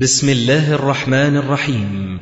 بسم 0.00 0.28
الله 0.28 0.74
الرحمن 0.74 1.36
الرحيم. 1.36 2.20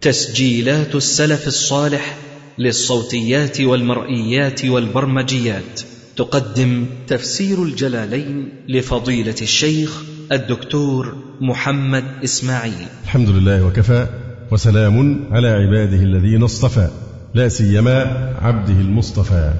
تسجيلات 0.00 0.94
السلف 0.94 1.46
الصالح 1.46 2.16
للصوتيات 2.58 3.60
والمرئيات 3.60 4.64
والبرمجيات. 4.64 5.80
تقدم 6.16 6.86
تفسير 7.06 7.62
الجلالين 7.62 8.48
لفضيلة 8.68 9.34
الشيخ 9.42 10.02
الدكتور 10.32 11.16
محمد 11.40 12.04
إسماعيل. 12.24 12.86
الحمد 13.04 13.28
لله 13.28 13.66
وكفى 13.66 14.06
وسلام 14.52 15.24
على 15.30 15.48
عباده 15.48 16.02
الذين 16.02 16.42
اصطفى 16.42 16.88
لا 17.34 17.48
سيما 17.48 17.98
عبده 18.42 18.80
المصطفى 18.80 19.54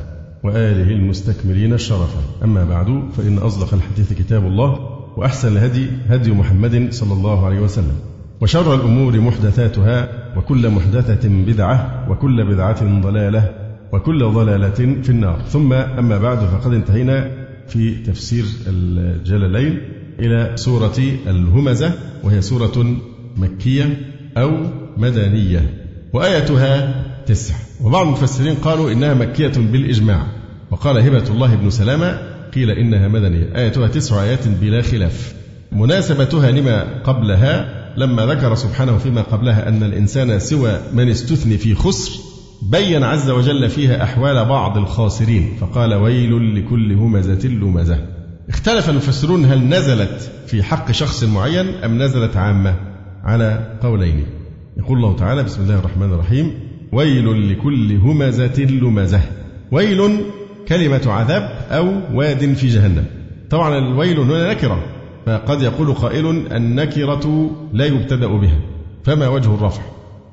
وآله 0.45 0.91
المستكملين 0.91 1.73
الشرفا 1.73 2.23
أما 2.45 2.65
بعد 2.65 2.87
فإن 3.17 3.39
أصدق 3.39 3.75
الحديث 3.75 4.13
كتاب 4.13 4.47
الله 4.47 5.02
وأحسن 5.17 5.57
الهدي 5.57 5.87
هدي 6.09 6.33
محمد 6.33 6.89
صلى 6.93 7.13
الله 7.13 7.47
عليه 7.47 7.61
وسلم. 7.61 7.97
وشر 8.41 8.75
الأمور 8.75 9.21
محدثاتها 9.21 10.09
وكل 10.37 10.71
محدثة 10.71 11.29
بدعة 11.29 12.07
وكل 12.11 12.45
بدعة 12.45 13.01
ضلالة 13.01 13.55
وكل 13.93 14.25
ضلالة 14.25 15.03
في 15.03 15.11
النار. 15.11 15.43
ثم 15.49 15.73
أما 15.73 16.19
بعد 16.19 16.39
فقد 16.39 16.73
انتهينا 16.73 17.31
في 17.69 17.95
تفسير 17.95 18.45
الجلالين 18.67 19.81
إلى 20.21 20.53
سورة 20.55 20.99
الهمزة 21.27 21.93
وهي 22.25 22.43
سورة 22.43 22.97
مكية 23.37 24.01
أو 24.37 24.51
مدنية 24.97 25.75
وآيتها 26.13 26.95
تسع 27.27 27.55
وبعض 27.85 28.07
المفسرين 28.07 28.55
قالوا 28.55 28.93
إنها 28.93 29.15
مكية 29.15 29.53
بالإجماع. 29.73 30.27
وقال 30.71 30.99
هبة 30.99 31.31
الله 31.31 31.55
بن 31.55 31.71
سلامة 31.71 32.32
قيل 32.55 32.71
إنها 32.71 33.09
مدنية 33.09 33.49
آيتها 33.57 33.89
تسع 33.89 34.23
آيات 34.23 34.49
بلا 34.49 34.83
خلاف. 34.83 35.35
مناسبتها 35.73 36.51
لما 36.51 37.03
قبلها 37.05 37.83
لما 37.97 38.27
ذكر 38.27 38.55
سبحانه 38.55 38.99
فيما 38.99 39.23
قبلها 39.23 39.69
أن 39.69 39.83
الإنسان 39.83 40.39
سوى 40.39 40.81
من 40.95 41.09
استثني 41.09 41.59
في 41.59 41.75
خسر 41.75 42.21
بين 42.63 43.03
عز 43.03 43.31
وجل 43.31 43.69
فيها 43.69 44.03
أحوال 44.03 44.45
بعض 44.45 44.79
الخاسرين. 44.79 45.57
فقال 45.61 45.95
ويل 45.95 46.57
لكل 46.57 46.93
همزة 46.93 47.49
لمزة. 47.49 47.99
اختلف 48.49 48.91
المفسرون 48.91 49.45
هل 49.45 49.59
نزلت 49.69 50.31
في 50.47 50.63
حق 50.63 50.93
شخص 50.93 51.25
معين 51.25 51.69
أم 51.69 52.03
نزلت 52.03 52.37
عامة. 52.37 52.77
على 53.25 53.79
قولين. 53.83 54.25
يقول 54.77 54.99
الله 54.99 55.17
تعالى 55.17 55.43
بسم 55.43 55.63
الله 55.63 55.79
الرحمن 55.79 56.13
الرحيم. 56.13 56.53
ويل 56.93 57.53
لكل 57.53 57.97
همزة 57.97 58.65
لمزة. 58.65 59.21
ويل 59.71 60.21
كلمة 60.69 61.03
عذاب 61.07 61.51
أو 61.71 62.01
واد 62.15 62.53
في 62.53 62.69
جهنم. 62.69 63.05
طبعا 63.51 63.79
الويل 63.79 64.21
هنا 64.21 64.51
نكرة 64.51 64.85
فقد 65.27 65.63
يقول 65.63 65.95
قائل 65.95 66.27
النكرة 66.53 67.51
لا 67.73 67.87
يبتدأ 67.87 68.27
بها. 68.27 68.59
فما 69.05 69.29
وجه 69.29 69.55
الرفع؟ 69.55 69.83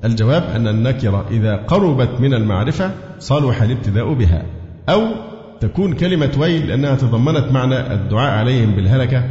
الجواب 0.06 0.44
أن 0.56 0.68
النكرة 0.68 1.26
إذا 1.32 1.56
قربت 1.56 2.10
من 2.20 2.34
المعرفة 2.34 2.92
صلح 3.20 3.62
الابتداء 3.62 4.14
بها. 4.14 4.46
أو 4.90 5.02
تكون 5.60 5.94
كلمة 5.94 6.32
ويل 6.38 6.68
لأنها 6.68 6.96
تضمنت 6.96 7.52
معنى 7.52 7.94
الدعاء 7.94 8.40
عليهم 8.40 8.76
بالهلكة 8.76 9.24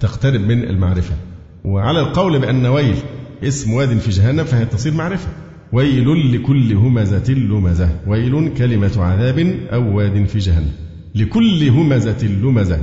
تقترب 0.00 0.40
من 0.40 0.64
المعرفة. 0.64 1.14
وعلى 1.64 2.00
القول 2.00 2.38
بأن 2.38 2.66
ويل 2.66 2.96
اسم 3.42 3.72
واد 3.72 3.98
في 3.98 4.10
جهنم 4.10 4.44
فهي 4.44 4.64
تصير 4.64 4.94
معرفة. 4.94 5.28
ويل 5.72 6.34
لكل 6.34 6.72
همزة 6.72 7.32
لمزة 7.32 7.88
ويل 8.06 8.52
كلمة 8.58 8.92
عذاب 8.96 9.54
أو 9.72 9.96
واد 9.96 10.24
في 10.24 10.38
جهنم. 10.38 10.72
لكل 11.14 11.68
همزة 11.68 12.26
لمزة 12.26 12.78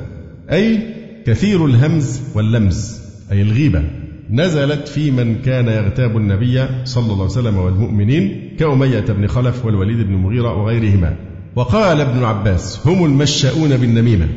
أي 0.52 0.79
كثير 1.25 1.66
الهمز 1.66 2.21
واللمز 2.35 3.02
أي 3.31 3.41
الغيبة. 3.41 3.83
نزلت 4.29 4.88
في 4.88 5.11
من 5.11 5.35
كان 5.35 5.67
يغتاب 5.67 6.17
النبي 6.17 6.66
صلى 6.83 7.03
الله 7.03 7.16
عليه 7.16 7.25
وسلم 7.25 7.57
والمؤمنين 7.57 8.55
كأمية 8.59 8.99
بن 8.99 9.27
خلف 9.27 9.66
والوليد 9.66 9.97
بن 9.97 10.13
المغيرة 10.13 10.53
وغيرهما. 10.53 11.16
وقال 11.55 12.01
ابن 12.01 12.23
عباس 12.23 12.88
هم 12.88 13.06
المشاؤون 13.06 13.78
بالنميمة 13.78 14.28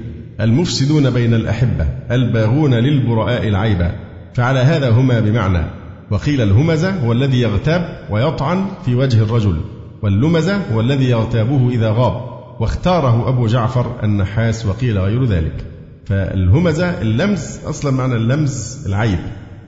المفسدون 0.40 1.10
بين 1.10 1.34
الأحبة 1.34 1.86
الباغون 2.10 2.74
للبراء 2.74 3.48
العيبة. 3.48 3.92
فعلى 4.34 4.58
هذا 4.58 4.90
هما 4.90 5.20
بمعنى 5.20 5.79
وقيل 6.10 6.40
الهمزة 6.40 7.04
هو 7.04 7.12
الذي 7.12 7.40
يغتاب 7.40 8.06
ويطعن 8.10 8.64
في 8.84 8.94
وجه 8.94 9.22
الرجل 9.22 9.60
واللمزة 10.02 10.60
هو 10.72 10.80
الذي 10.80 11.10
يغتابه 11.10 11.68
إذا 11.68 11.90
غاب 11.90 12.30
واختاره 12.60 13.28
أبو 13.28 13.46
جعفر 13.46 13.86
النحاس 14.02 14.66
وقيل 14.66 14.98
غير 14.98 15.24
ذلك. 15.24 15.64
فالهمزة 16.06 17.00
اللمز 17.00 17.58
أصلا 17.66 17.92
معنى 17.92 18.14
اللمز 18.14 18.84
العيب 18.86 19.18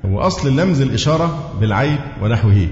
وأصل 0.04 0.48
اللمز 0.48 0.80
الإشارة 0.80 1.52
بالعيب 1.60 1.98
ونحوه. 2.22 2.66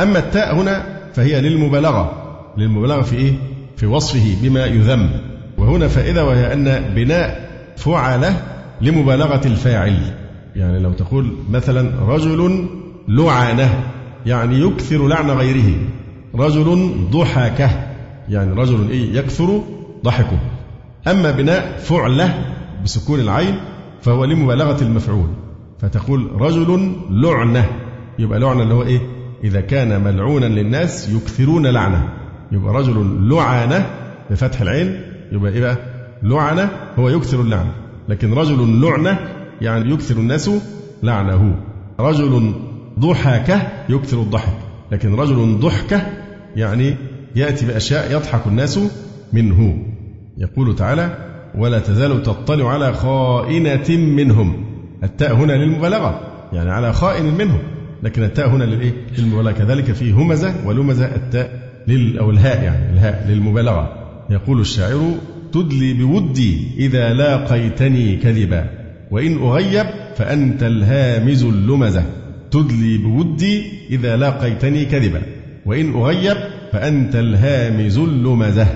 أما 0.00 0.18
التاء 0.18 0.56
هنا 0.56 0.86
فهي 1.14 1.40
للمبالغة 1.40 2.12
للمبالغة 2.58 3.02
في 3.02 3.16
إيه؟ 3.16 3.32
في 3.76 3.86
وصفه 3.86 4.36
بما 4.42 4.66
يذم. 4.66 5.10
وهنا 5.58 5.88
فائدة 5.88 6.24
وهي 6.24 6.52
أن 6.52 6.94
بناء 6.94 7.50
فعل 7.76 8.32
لمبالغة 8.80 9.46
الفاعل 9.46 9.98
يعني 10.56 10.78
لو 10.78 10.92
تقول 10.92 11.36
مثلا 11.50 11.90
رجل 12.08 12.68
لعنه 13.08 13.84
يعني 14.26 14.60
يكثر 14.60 15.08
لعن 15.08 15.30
غيره. 15.30 15.74
رجل 16.34 16.94
ضحكه 17.10 17.70
يعني 18.28 18.52
رجل 18.52 18.90
إيه؟ 18.90 19.14
يكثر 19.14 19.62
ضحكه. 20.04 20.38
أما 21.08 21.30
بناء 21.30 21.78
فعلة 21.78 22.44
بسكون 22.84 23.20
العين 23.20 23.54
فهو 24.02 24.24
لمبالغة 24.24 24.82
المفعول. 24.82 25.28
فتقول 25.78 26.28
رجل 26.40 26.92
لعنة 27.10 27.66
يبقى 28.18 28.38
لعنة 28.38 28.62
اللي 28.62 28.74
هو 28.74 28.82
إيه؟ 28.82 29.00
إذا 29.44 29.60
كان 29.60 30.04
ملعونا 30.04 30.46
للناس 30.46 31.08
يكثرون 31.08 31.66
لعنة. 31.66 32.08
يبقى 32.52 32.74
رجل 32.74 33.28
لعنة 33.30 33.86
بفتح 34.30 34.60
العين 34.60 35.00
يبقى 35.32 35.52
إيه 35.52 35.60
بقى؟ 35.60 35.76
لعنة 36.22 36.70
هو 36.98 37.08
يكثر 37.08 37.40
اللعنة 37.40 37.72
لكن 38.08 38.32
رجل 38.34 38.80
لعنة 38.80 39.18
يعني 39.60 39.90
يكثر 39.92 40.16
الناس 40.16 40.50
لعنه. 41.02 41.56
رجل 42.00 42.52
ضحكة 42.98 43.62
يكثر 43.88 44.20
الضحك 44.20 44.58
لكن 44.92 45.14
رجل 45.14 45.58
ضحكة 45.60 46.02
يعني 46.56 46.96
يأتي 47.36 47.66
بأشياء 47.66 48.12
يضحك 48.12 48.46
الناس 48.46 48.80
منه. 49.32 49.78
يقول 50.38 50.76
تعالى 50.76 51.16
ولا 51.54 51.78
تزال 51.78 52.22
تطلع 52.22 52.72
على 52.72 52.92
خائنة 52.92 53.90
منهم. 53.90 54.64
التاء 55.02 55.34
هنا 55.34 55.52
للمبالغة 55.52 56.20
يعني 56.52 56.70
على 56.70 56.92
خائن 56.92 57.24
منهم 57.24 57.58
لكن 58.02 58.22
التاء 58.22 58.48
هنا 58.48 58.64
للإيه؟ 58.64 58.92
للمبالغة. 59.18 59.52
كذلك 59.52 59.92
في 59.92 60.12
همزة 60.12 60.54
ولمزة 60.66 61.04
التاء 61.04 61.72
لل 61.88 62.18
أو 62.18 62.30
الهاء 62.30 62.62
يعني 62.62 62.92
الهاء 62.92 63.26
للمبالغة. 63.28 63.92
يقول 64.30 64.60
الشاعر 64.60 65.14
تدلي 65.52 65.92
بودي 65.92 66.68
إذا 66.78 67.14
لاقيتني 67.14 68.16
كذبا 68.16 68.70
وإن 69.10 69.38
أغيب 69.38 69.86
فأنت 70.16 70.62
الهامز 70.62 71.44
اللمزة. 71.44 72.04
تدلي 72.54 72.98
بودي 72.98 73.72
إذا 73.90 74.16
لاقيتني 74.16 74.84
كذبا. 74.84 75.22
وإن 75.66 75.94
أغيب 75.94 76.36
فأنت 76.72 77.16
الهامز 77.16 77.98
اللمزة. 77.98 78.66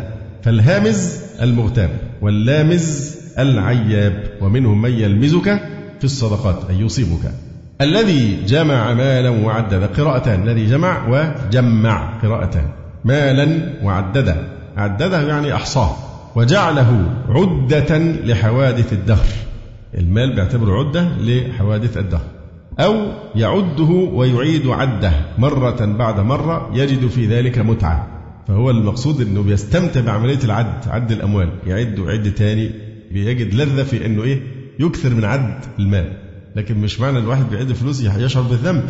فالهامز 0.42 1.20
المغتاب 1.42 1.90
واللامز 2.20 3.16
العياب. 3.38 4.24
ومنهم 4.40 4.82
من 4.82 4.90
يلمزك 4.90 5.60
في 5.98 6.04
الصدقات 6.04 6.70
أي 6.70 6.80
يعيبك. 6.80 7.32
الذي 7.80 8.44
جمع 8.46 8.94
مالا 8.94 9.28
وعدد 9.28 9.84
قراءتان. 9.84 10.42
الذي 10.42 10.66
جمع 10.66 11.08
وجمع 11.08 12.18
قراءتان. 12.22 12.68
مالا 13.04 13.72
وعدده. 13.82 14.36
عدده 14.76 15.28
يعني 15.28 15.54
أحصاه. 15.54 15.96
وجعله 16.34 17.10
عدة 17.28 17.98
لحوادث 17.98 18.92
الدهر. 18.92 19.26
المال 19.98 20.34
بيعتبره 20.34 20.78
عدة 20.78 21.08
لحوادث 21.20 21.96
الدهر. 21.96 22.37
أو 22.80 23.12
يعده 23.34 23.90
ويعيد 24.12 24.66
عده 24.66 25.12
مرة 25.38 25.84
بعد 25.84 26.20
مرة 26.20 26.70
يجد 26.74 27.06
في 27.06 27.26
ذلك 27.26 27.58
متعة. 27.58 28.06
فهو 28.48 28.70
المقصود 28.70 29.20
أنه 29.20 29.42
بيستمتع 29.42 30.00
بعملية 30.00 30.38
العد 30.44 30.88
عد 30.88 31.12
الأموال. 31.12 31.50
يعد 31.66 31.98
ويعد 31.98 32.32
تاني 32.34 32.70
بيجد 33.12 33.54
لذة 33.54 33.82
في 33.82 34.06
أنه 34.06 34.22
إيه؟ 34.22 34.40
يكثر 34.78 35.14
من 35.14 35.24
عد 35.24 35.64
المال. 35.78 36.12
لكن 36.56 36.78
مش 36.78 37.00
معنى 37.00 37.18
الواحد 37.18 37.50
بيعد 37.50 37.72
فلوس 37.72 38.02
يشعر 38.02 38.42
بالذنب 38.42 38.84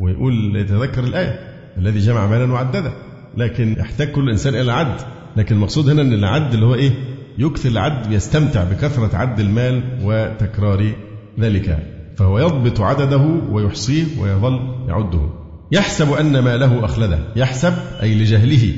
ويقول 0.00 0.56
يتذكر 0.56 1.04
الآية 1.04 1.38
الذي 1.78 1.98
جمع 1.98 2.26
مالا 2.26 2.52
وعدده. 2.52 2.92
لكن 3.36 3.76
يحتاج 3.78 4.08
كل 4.08 4.30
إنسان 4.30 4.54
إلى 4.54 4.62
العد 4.62 4.96
لكن 5.36 5.54
المقصود 5.54 5.88
هنا 5.88 6.02
أن 6.02 6.12
العد 6.12 6.54
اللي 6.54 6.66
هو 6.66 6.74
إيه؟ 6.74 6.92
يكثر 7.38 7.68
العد 7.68 8.08
بيستمتع 8.08 8.64
بكثرة 8.64 9.16
عد 9.16 9.40
المال 9.40 9.82
وتكرار 10.02 10.92
ذلك. 11.40 11.93
فهو 12.16 12.38
يضبط 12.38 12.80
عدده 12.80 13.40
ويحصيه 13.50 14.04
ويظل 14.20 14.60
يعده. 14.88 15.28
يحسب 15.72 16.12
أن 16.12 16.38
ما 16.38 16.56
له 16.56 16.84
أخلده. 16.84 17.18
يحسب 17.36 17.72
أي 18.02 18.14
لجهله. 18.14 18.72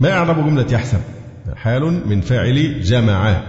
ما 0.00 0.12
أعرب 0.12 0.46
جملة 0.46 0.66
يحسب؟ 0.72 0.98
حال 1.54 2.08
من 2.08 2.20
فاعل 2.20 2.80
جمع. 2.80 3.42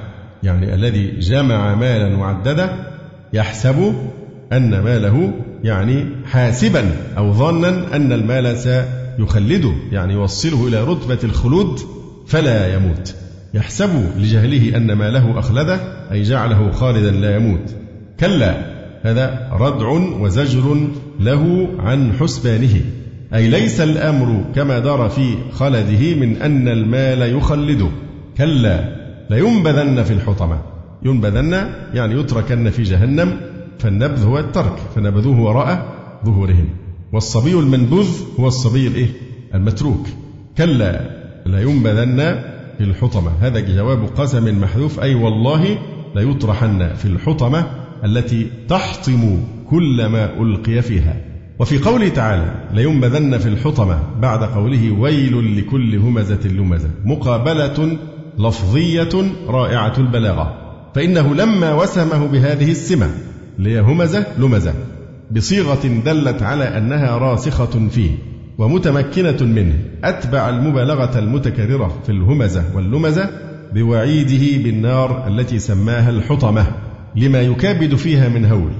يعني 0.44 0.74
الذي 0.74 1.20
جمع 1.20 1.76
مالا 1.76 2.18
وعدده 2.18 2.70
يحسب 3.34 3.94
أن 4.54 4.80
ماله 4.80 5.34
يعني 5.64 6.06
حاسبا 6.26 6.92
أو 7.18 7.34
ظانا 7.34 7.96
أن 7.96 8.12
المال 8.12 8.58
سيخلده 8.58 9.74
يعني 9.92 10.14
يوصله 10.14 10.68
إلى 10.68 10.84
رتبة 10.84 11.20
الخلود 11.24 11.80
فلا 12.28 12.76
يموت. 12.76 13.16
يحسب 13.54 13.90
لجهله 14.18 14.78
أن 14.78 14.94
ماله 14.94 15.40
أخلده 15.40 15.80
أي 16.12 16.22
جعله 16.22 16.72
خالدا 16.72 17.12
لا 17.12 17.36
يموت. 17.36 17.76
كلا. 18.20 18.77
هذا 19.02 19.50
ردع 19.52 19.88
وزجر 20.20 20.88
له 21.20 21.70
عن 21.80 22.14
حسبانه. 22.14 22.82
أي 23.34 23.48
ليس 23.48 23.82
الأمر 23.82 24.44
كما 24.56 24.80
دار 24.80 25.10
في 25.10 25.36
خلده 25.52 26.16
من 26.16 26.38
أن 26.42 26.68
المال 26.68 27.38
يخلده 27.38 27.88
كلا 28.38 28.96
لينبذن 29.30 30.04
في 30.04 30.14
الحطمة. 30.14 30.62
ينبذن 31.04 31.54
يعني 31.94 32.20
يتركن 32.20 32.70
في 32.70 32.84
جهنم 32.84 33.38
فالنبذ 33.80 34.26
هو 34.26 34.40
الترك 34.40 34.76
فنبذوه 34.96 35.42
وراء 35.42 35.86
ظهورهم. 36.26 36.70
والصبي 37.14 37.54
المنبوذ 37.54 38.08
هو 38.40 38.48
الصبي 38.48 38.88
الإيه؟ 38.88 39.10
المتروك. 39.56 40.08
كلا 40.58 41.02
لينبذن 41.46 42.42
في 42.78 42.84
الحطمة. 42.84 43.32
هذا 43.42 43.60
جواب 43.60 44.06
قسم 44.18 44.62
محذوف 44.62 45.00
أي 45.00 45.16
والله 45.16 45.78
ليطرحن 46.16 46.94
في 46.96 47.06
الحطمة 47.06 47.66
التي 48.04 48.48
تحطم 48.70 49.40
كل 49.70 50.06
ما 50.06 50.42
ألقي 50.42 50.82
فيها. 50.82 51.16
وفي 51.60 51.78
قوله 51.78 52.10
تعالى 52.10 52.54
لينبذن 52.74 53.38
في 53.38 53.50
الحطمة 53.50 54.00
بعد 54.22 54.44
قوله 54.44 54.92
ويل 54.92 55.58
لكل 55.58 55.96
همزة 55.96 56.48
لمزة 56.48 56.90
مقابلة 57.06 57.98
لفظية 58.40 59.10
رائعة 59.48 59.94
البلاغة. 59.98 60.68
فإنه 60.96 61.36
لما 61.36 61.74
وسمه 61.74 62.28
بهذه 62.28 62.72
السمة 62.72 63.10
لهي 63.60 63.80
همزة 63.80 64.26
لمزة 64.40 64.74
بصيغة 65.32 65.88
دلت 66.06 66.44
على 66.44 66.78
أنها 66.78 67.18
راسخة 67.18 67.88
فيه 67.90 68.12
ومتمكنة 68.58 69.38
منه 69.42 69.74
أتبع 70.04 70.50
المبالغة 70.50 71.20
المتكررة 71.20 72.00
في 72.06 72.12
الهمزة 72.12 72.64
واللمزة 72.76 73.30
بوعيده 73.74 74.64
بالنار 74.64 75.28
التي 75.28 75.60
سماها 75.60 76.10
الحطمة 76.10 76.68
لما 77.18 77.42
يكابد 77.42 77.96
فيها 77.96 78.30
من 78.30 78.46
هول 78.46 78.72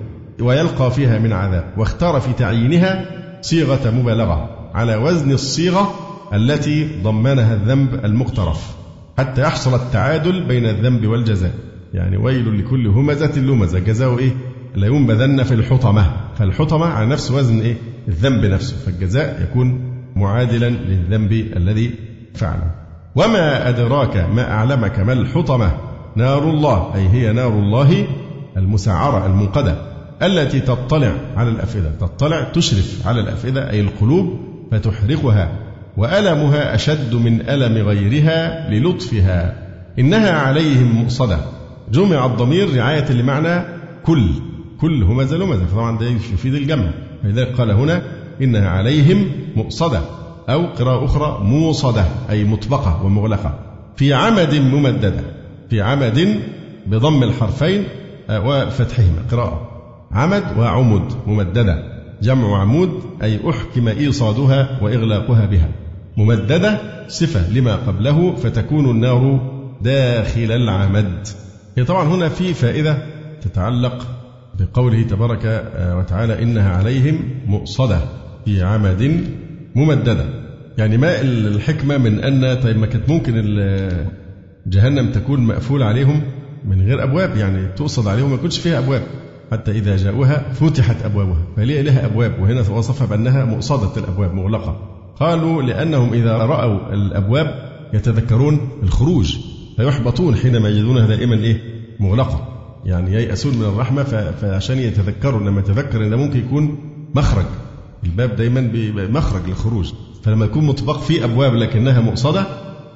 ويلقى 0.42 0.92
فيها 0.92 1.20
من 1.20 1.34
عذاب 1.34 1.64
واختار 1.78 2.20
في 2.20 2.34
تعيينها 2.34 3.06
صيغة 3.42 3.92
مبالغة 3.92 4.50
على 4.74 4.96
وزن 4.96 5.32
الصيغة 5.32 5.94
التي 6.34 6.90
ضمنها 7.04 7.54
الذنب 7.54 8.06
المقترف 8.06 8.76
حتى 9.18 9.42
يحصل 9.42 9.76
التعادل 9.76 10.44
بين 10.44 10.66
الذنب 10.66 11.08
والجزاء. 11.08 11.54
يعني 11.94 12.18
ويل 12.18 12.60
لكل 12.60 12.88
همزة 12.88 13.40
لمزة 13.40 13.80
جزاء 13.80 14.20
إيه؟ 14.20 14.32
لينبذن 14.76 15.44
في 15.44 15.54
الحطمة. 15.54 16.12
فالحطمة 16.40 16.86
على 16.86 17.06
نفس 17.06 17.32
وزن 17.32 17.60
إيه؟ 17.60 17.76
الذنب 18.08 18.46
نفسه. 18.46 18.76
فالجزاء 18.86 19.42
يكون 19.50 19.82
معادلا 20.16 20.70
للذنب 20.70 21.32
الذي 21.32 21.92
فعله. 22.34 22.72
وما 23.16 23.70
أدراك 23.70 24.18
ما 24.18 24.52
أعلمك 24.52 25.00
ما 25.00 25.14
الحطمة؟ 25.14 25.72
نار 26.16 26.50
الله 26.50 26.96
أي 26.96 27.10
هي 27.10 27.34
نار 27.34 27.60
الله 27.60 28.08
المسعرة 28.58 29.26
المنقدة 29.26 29.76
التي 30.22 30.60
تطلع 30.60 31.12
على 31.36 31.50
الأفئدة 31.50 31.92
تطلع 32.00 32.44
تشرف 32.44 33.08
على 33.08 33.22
الأفئدة 33.22 33.70
أي 33.70 33.82
القلوب 33.82 34.40
فتحرقها 34.72 35.52
وألمها 35.98 36.76
أشد 36.76 37.16
من 37.16 37.42
ألم 37.50 37.88
غيرها 37.88 38.70
للطفها. 38.70 39.68
إنها 40.00 40.32
عليهم 40.32 40.92
مؤصدة. 40.92 41.40
جمع 41.92 42.26
الضمير 42.26 42.78
رعاية 42.78 43.12
لمعنى 43.12 43.64
كل. 44.04 44.30
كل 44.82 45.04
همزة 45.04 45.38
لمزة 45.38 45.66
فطبعا 45.66 45.98
ده 45.98 46.06
يفيد 46.06 46.54
الجمع. 46.54 46.90
فلذلك 47.24 47.58
قال 47.58 47.72
هنا 47.72 48.02
إنها 48.42 48.70
عليهم 48.70 49.32
مؤصدة 49.56 50.02
أو 50.50 50.66
قراءة 50.66 51.06
أخرى 51.06 51.44
موصدة 51.44 52.06
أي 52.30 52.44
مطبقة 52.44 53.06
ومغلقة. 53.06 53.60
في 53.96 54.14
عمد 54.14 54.56
ممددة. 54.56 55.24
في 55.70 55.82
عمد 55.82 56.40
بضم 56.88 57.24
الحرفين 57.24 57.84
وفتحهما 58.30 59.22
قراءة. 59.32 59.70
عمد 60.12 60.44
وعمد 60.58 61.14
ممددة. 61.28 61.84
جمع 62.22 62.62
عمود 62.62 62.90
أي 63.24 63.40
أحكم 63.50 63.88
إيصادها 63.88 64.80
وإغلاقها 64.82 65.46
بها. 65.46 65.70
ممددة 66.18 66.80
صفة 67.08 67.52
لما 67.54 67.76
قبله 67.76 68.36
فتكون 68.36 68.92
النار 68.92 69.52
داخل 69.82 70.52
العمد. 70.52 71.28
هي 71.78 71.84
طبعا 71.84 72.04
هنا 72.04 72.30
في 72.30 72.54
فائدة 72.54 72.98
تتعلق 73.42 74.08
بقوله 74.60 75.02
تبارك 75.02 75.72
وتعالى 75.98 76.44
إنها 76.44 76.78
عليهم 76.78 77.20
مؤصدة 77.46 78.00
في 78.46 78.64
عمد 78.64 79.24
ممددة. 79.76 80.26
يعني 80.78 80.98
ما 80.98 81.22
الحكمة 81.22 81.98
من 81.98 82.20
أن 82.24 82.62
طيب 82.62 82.78
ما 82.78 82.86
كانت 82.86 83.10
ممكن 83.10 83.34
جهنم 84.68 85.12
تكون 85.12 85.40
مقفول 85.40 85.84
عليهم 85.84 86.22
من 86.66 86.82
غير 86.82 87.04
أبواب 87.04 87.38
يعني 87.38 87.68
تؤصد 87.68 88.08
عليهم 88.08 88.30
ما 88.30 88.36
يكونش 88.36 88.60
فيها 88.60 88.80
أبواب. 88.80 89.02
حتى 89.52 89.72
إذا 89.72 89.98
جاءوها 89.98 90.54
فتحت 90.54 91.06
أبوابها 91.06 91.38
فليه 91.56 91.82
لها 91.82 92.06
أبواب؟ 92.06 92.40
وهنا 92.40 92.60
وصفها 92.60 93.08
بأنها 93.08 93.46
مؤصدة 93.46 94.04
الأبواب 94.04 94.34
مغلقة. 94.34 94.80
قالوا 95.20 95.62
لأنهم 95.62 96.14
إذا 96.14 96.38
رأوا 96.38 96.94
الأبواب 96.94 97.56
يتذكرون 97.94 98.70
الخروج 98.84 99.38
فيحبطون 99.78 100.36
حينما 100.36 100.70
يجدونها 100.70 101.08
دائما 101.08 101.36
إيه؟ 101.36 101.62
مغلقة. 102.00 102.48
يعني 102.86 103.14
ييأسون 103.14 103.58
من 103.58 103.66
الرحمة 103.66 104.04
فعشان 104.42 104.78
يتذكروا 104.78 105.40
لما 105.40 105.60
يتذكر 105.60 106.04
أن 106.04 106.16
ممكن 106.16 106.40
يكون 106.40 106.78
مخرج. 107.16 107.46
الباب 108.04 108.36
دايما 108.36 108.72
مخرج 109.10 109.48
للخروج. 109.48 109.94
فلما 110.24 110.46
يكون 110.46 110.66
مطبق 110.66 111.00
فيه 111.00 111.26
أبواب 111.26 111.56
لكنها 111.56 112.02
مؤصدة 112.02 112.48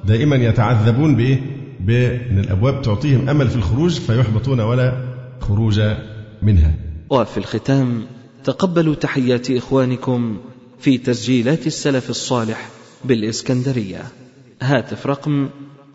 دائما 0.04 0.36
يتعذبون 0.36 1.16
بإيه؟ 1.16 1.40
بأن 1.80 2.38
الأبواب 2.38 2.82
تعطيهم 2.82 3.28
أمل 3.28 3.48
في 3.48 3.56
الخروج 3.56 4.00
فيحبطون 4.00 4.60
ولا 4.60 4.92
خروج 5.40 5.80
منها. 6.42 6.74
وفي 7.10 7.36
الختام 7.36 8.06
تقبلوا 8.44 8.94
تحيات 8.94 9.50
إخوانكم 9.50 10.40
في 10.80 10.98
تسجيلات 10.98 11.66
السلف 11.66 12.10
الصالح 12.10 12.68
بالإسكندرية. 13.04 14.02
هاتف 14.62 15.06
رقم 15.06 15.50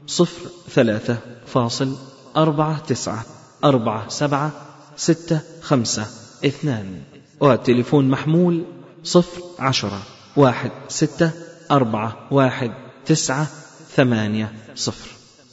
صفر 0.08 0.50
ثلاثة 0.70 1.18
فاصل 1.46 1.96
أربعة 2.38 2.80
تسعة 2.80 3.26
أربعة 3.64 4.10
سبعة 4.10 4.52
ستة 4.96 5.40
خمسة 5.62 6.08
اثنان. 6.46 6.86
وتليفون 7.40 8.10
محمول 8.10 8.64
صفر 9.04 9.42
عشرة 9.60 10.02
واحد 10.36 10.72
ستة 10.88 11.32
أربعة 11.72 12.28
واحد 12.32 12.72
تسعة 13.06 13.48
ثمانية 13.96 14.52
صفر. 14.76 15.17